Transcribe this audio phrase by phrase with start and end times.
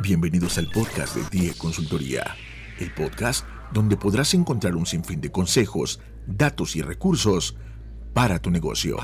[0.00, 2.24] Bienvenidos al podcast de DIE Consultoría,
[2.78, 7.56] el podcast donde podrás encontrar un sinfín de consejos, datos y recursos
[8.12, 8.96] para tu negocio.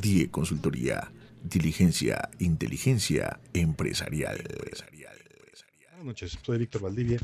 [0.00, 1.10] DIE Consultoría,
[1.42, 4.38] diligencia, inteligencia empresarial.
[5.90, 7.18] Buenas noches, soy Víctor Valdivia,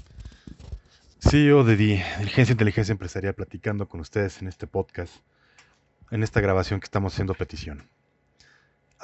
[1.21, 5.15] CEO de DIE, Diligencia Inteligencia Empresarial, platicando con ustedes en este podcast,
[6.11, 7.89] en esta grabación que estamos haciendo petición.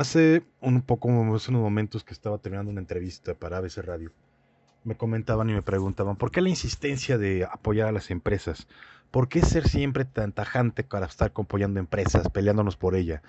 [0.00, 4.10] Hace un poco, hace unos momentos que estaba terminando una entrevista para ABC Radio,
[4.82, 8.66] me comentaban y me preguntaban, ¿por qué la insistencia de apoyar a las empresas?
[9.10, 13.20] ¿Por qué ser siempre tan tajante para estar apoyando empresas, peleándonos por ella?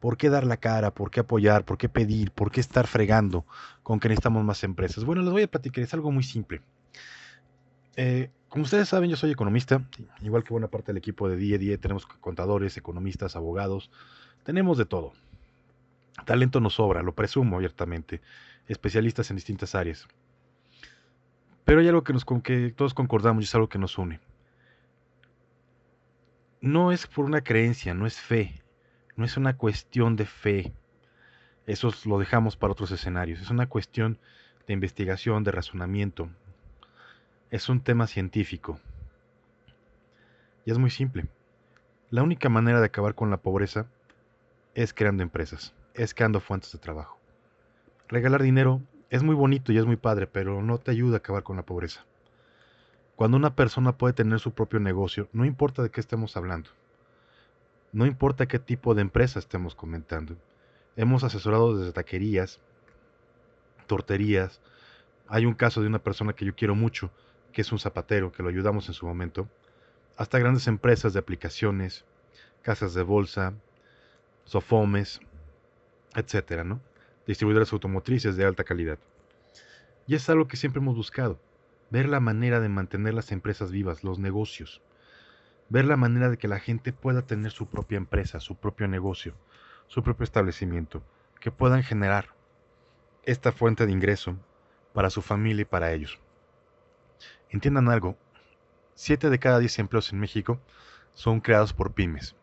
[0.00, 0.94] ¿Por qué dar la cara?
[0.94, 1.66] ¿Por qué apoyar?
[1.66, 2.30] ¿Por qué pedir?
[2.30, 3.44] ¿Por qué estar fregando
[3.82, 5.04] con que necesitamos más empresas?
[5.04, 6.62] Bueno, les voy a platicar, es algo muy simple.
[7.96, 9.86] Eh, como ustedes saben, yo soy economista,
[10.22, 11.58] igual que buena parte del equipo de DIE.
[11.58, 13.90] DIE tenemos contadores, economistas, abogados,
[14.42, 15.12] tenemos de todo.
[16.24, 18.20] Talento nos sobra, lo presumo abiertamente.
[18.68, 20.06] Especialistas en distintas áreas.
[21.64, 24.20] Pero hay algo que, nos, que todos concordamos y es algo que nos une.
[26.60, 28.62] No es por una creencia, no es fe,
[29.16, 30.72] no es una cuestión de fe.
[31.66, 33.40] Eso lo dejamos para otros escenarios.
[33.40, 34.18] Es una cuestión
[34.66, 36.30] de investigación, de razonamiento.
[37.50, 38.78] Es un tema científico.
[40.64, 41.26] Y es muy simple.
[42.08, 43.86] La única manera de acabar con la pobreza
[44.74, 47.18] es creando empresas es creando fuentes de trabajo.
[48.08, 51.42] Regalar dinero es muy bonito y es muy padre, pero no te ayuda a acabar
[51.42, 52.04] con la pobreza.
[53.16, 56.70] Cuando una persona puede tener su propio negocio, no importa de qué estemos hablando,
[57.92, 60.36] no importa qué tipo de empresa estemos comentando.
[60.96, 62.60] Hemos asesorado desde taquerías,
[63.86, 64.60] torterías.
[65.28, 67.12] Hay un caso de una persona que yo quiero mucho,
[67.52, 69.48] que es un zapatero, que lo ayudamos en su momento,
[70.16, 72.04] hasta grandes empresas de aplicaciones,
[72.62, 73.54] casas de bolsa,
[74.44, 75.20] sofomes,
[76.14, 76.80] etcétera, ¿no?
[77.26, 78.98] Distribuidores automotrices de alta calidad.
[80.06, 81.40] Y es algo que siempre hemos buscado,
[81.90, 84.82] ver la manera de mantener las empresas vivas, los negocios,
[85.68, 89.34] ver la manera de que la gente pueda tener su propia empresa, su propio negocio,
[89.86, 91.02] su propio establecimiento,
[91.40, 92.28] que puedan generar
[93.24, 94.36] esta fuente de ingreso
[94.92, 96.18] para su familia y para ellos.
[97.50, 98.16] Entiendan algo,
[98.94, 100.60] 7 de cada 10 empleos en México
[101.14, 102.34] son creados por pymes,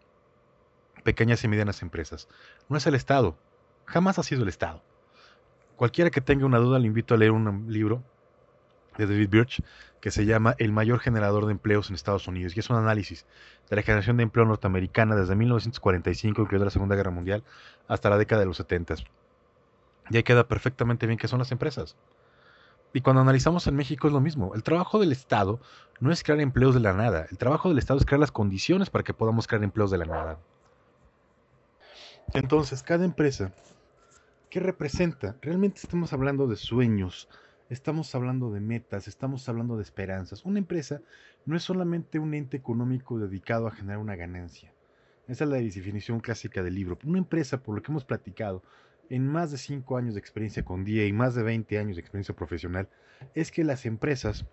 [1.03, 2.27] pequeñas y medianas empresas.
[2.69, 3.37] No es el Estado,
[3.91, 4.81] Jamás ha sido el Estado.
[5.75, 8.01] Cualquiera que tenga una duda le invito a leer un libro
[8.97, 9.63] de David Birch
[9.99, 13.25] que se llama El mayor generador de empleos en Estados Unidos y es un análisis
[13.69, 17.43] de la generación de empleo norteamericana desde 1945, incluida la Segunda Guerra Mundial,
[17.89, 18.95] hasta la década de los 70.
[20.09, 21.97] Y ahí queda perfectamente bien qué son las empresas.
[22.93, 24.55] Y cuando analizamos en México es lo mismo.
[24.55, 25.59] El trabajo del Estado
[25.99, 27.27] no es crear empleos de la nada.
[27.29, 30.05] El trabajo del Estado es crear las condiciones para que podamos crear empleos de la
[30.05, 30.39] nada.
[32.33, 33.53] Entonces, cada empresa
[34.51, 35.37] ¿Qué representa?
[35.41, 37.29] Realmente estamos hablando de sueños,
[37.69, 40.43] estamos hablando de metas, estamos hablando de esperanzas.
[40.43, 41.01] Una empresa
[41.45, 44.73] no es solamente un ente económico dedicado a generar una ganancia.
[45.29, 46.99] Esa es la definición clásica del libro.
[47.05, 48.61] Una empresa, por lo que hemos platicado,
[49.09, 52.01] en más de 5 años de experiencia con DIA y más de 20 años de
[52.01, 52.89] experiencia profesional,
[53.33, 54.45] es que las empresas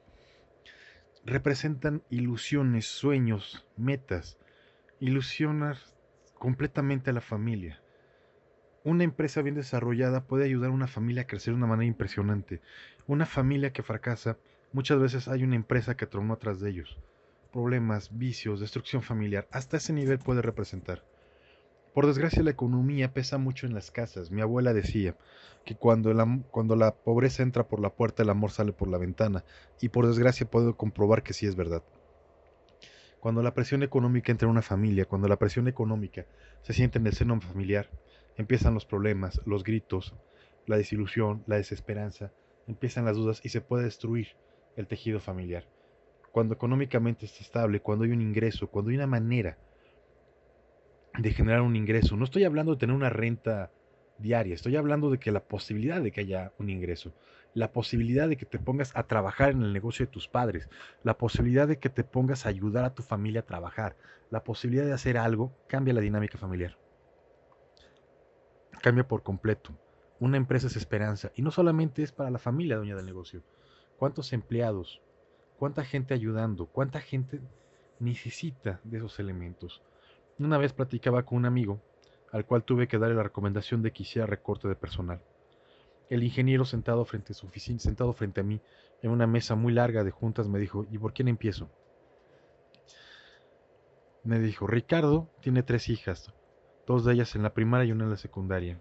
[1.25, 4.39] representan ilusiones, sueños, metas,
[5.01, 5.77] ilusionar
[6.35, 7.83] completamente a la familia.
[8.85, 12.61] Una empresa bien desarrollada puede ayudar a una familia a crecer de una manera impresionante.
[13.07, 14.39] Una familia que fracasa,
[14.73, 16.97] muchas veces hay una empresa que tronó atrás de ellos.
[17.53, 21.03] Problemas, vicios, destrucción familiar, hasta ese nivel puede representar.
[21.93, 24.31] Por desgracia la economía pesa mucho en las casas.
[24.31, 25.17] Mi abuela decía
[25.65, 26.15] que cuando,
[26.53, 29.45] cuando la pobreza entra por la puerta, el amor sale por la ventana.
[29.81, 31.83] Y por desgracia puedo comprobar que sí es verdad.
[33.19, 36.25] Cuando la presión económica entra en una familia, cuando la presión económica
[36.63, 37.91] se siente en el seno familiar,
[38.39, 40.15] empiezan los problemas, los gritos,
[40.67, 42.33] la desilusión, la desesperanza,
[42.69, 44.29] empiezan las dudas y se puede destruir
[44.77, 45.69] el tejido familiar.
[46.31, 49.59] Cuando económicamente está estable, cuando hay un ingreso, cuando hay una manera
[51.19, 53.73] de generar un ingreso, no estoy hablando de tener una renta
[54.19, 57.13] diaria, estoy hablando de que la posibilidad de que haya un ingreso,
[57.55, 60.69] la posibilidad de que te pongas a trabajar en el negocio de tus padres,
[61.03, 63.97] la posibilidad de que te pongas a ayudar a tu familia a trabajar,
[64.31, 66.77] la posibilidad de hacer algo, cambia la dinámica familiar
[68.79, 69.73] cambia por completo.
[70.21, 73.43] Una empresa es esperanza y no solamente es para la familia dueña del negocio.
[73.99, 75.01] ¿Cuántos empleados?
[75.59, 76.67] ¿Cuánta gente ayudando?
[76.67, 77.41] ¿Cuánta gente
[78.01, 79.83] necesita de esos elementos?
[80.39, 81.81] Una vez platicaba con un amigo
[82.33, 85.21] al cual tuve que darle la recomendación de que hiciera recorte de personal.
[86.11, 88.61] El ingeniero sentado frente a su oficina, sentado frente a mí
[89.03, 91.71] en una mesa muy larga de juntas, me dijo, ¿y por quién empiezo?
[94.25, 96.33] Me dijo, Ricardo tiene tres hijas,
[96.89, 98.81] dos de ellas en la primaria y una en la secundaria.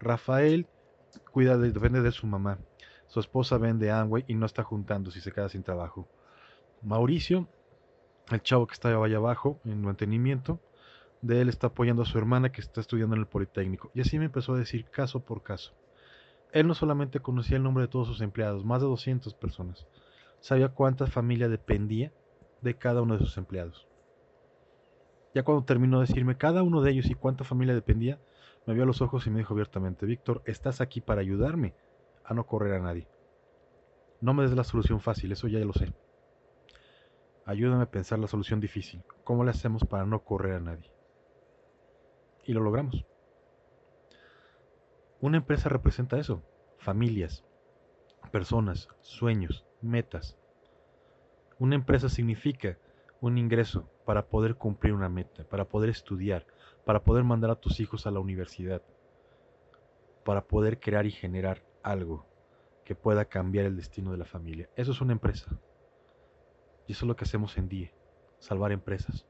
[0.00, 0.66] Rafael
[1.30, 2.58] cuida de, depende de su mamá.
[3.06, 6.08] Su esposa vende Amway y no está juntando si se queda sin trabajo.
[6.82, 7.46] Mauricio,
[8.30, 10.58] el chavo que estaba allá abajo en mantenimiento,
[11.20, 13.90] de él está apoyando a su hermana que está estudiando en el Politécnico.
[13.94, 15.74] Y así me empezó a decir caso por caso.
[16.50, 19.86] Él no solamente conocía el nombre de todos sus empleados, más de 200 personas.
[20.40, 22.10] Sabía cuánta familia dependía
[22.62, 23.86] de cada uno de sus empleados.
[25.34, 28.20] Ya cuando terminó de decirme cada uno de ellos y cuánta familia dependía,
[28.66, 31.74] me vio a los ojos y me dijo abiertamente, Víctor, estás aquí para ayudarme
[32.24, 33.08] a no correr a nadie.
[34.20, 35.92] No me des la solución fácil, eso ya lo sé.
[37.44, 39.02] Ayúdame a pensar la solución difícil.
[39.24, 40.90] ¿Cómo le hacemos para no correr a nadie?
[42.44, 43.04] Y lo logramos.
[45.20, 46.42] Una empresa representa eso.
[46.78, 47.44] Familias,
[48.30, 50.38] personas, sueños, metas.
[51.58, 52.78] Una empresa significa
[53.26, 56.46] un ingreso para poder cumplir una meta, para poder estudiar,
[56.84, 58.82] para poder mandar a tus hijos a la universidad,
[60.26, 62.26] para poder crear y generar algo
[62.84, 64.68] que pueda cambiar el destino de la familia.
[64.76, 65.58] Eso es una empresa.
[66.86, 67.94] Y eso es lo que hacemos en DIE,
[68.40, 69.24] salvar empresas,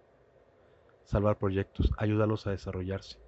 [1.04, 3.20] salvar proyectos, ayudarlos a desarrollarse,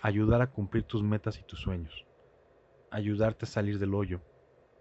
[0.00, 2.06] ayudar a cumplir tus metas y tus sueños,
[2.92, 4.20] ayudarte a salir del hoyo,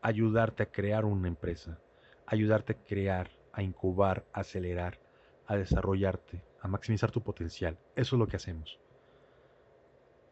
[0.04, 1.80] ayudarte a crear una empresa,
[2.28, 5.00] ayudarte a crear, a incubar, a acelerar,
[5.46, 7.78] a desarrollarte, a maximizar tu potencial.
[7.96, 8.80] Eso es lo que hacemos.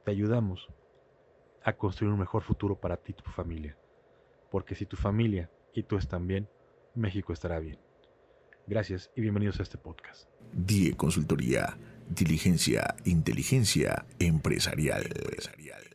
[0.04, 0.68] Te ayudamos
[1.64, 3.78] a construir un mejor futuro para ti y tu familia.
[4.50, 6.50] Porque si tu familia y tú están bien,
[6.96, 7.80] México estará bien.
[8.68, 10.28] Gracias y bienvenidos a este podcast.
[10.54, 11.78] Die Consultoría,
[12.10, 15.04] diligencia, inteligencia empresarial.
[15.04, 15.91] empresarial.